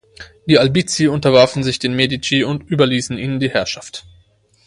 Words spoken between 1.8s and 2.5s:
Medici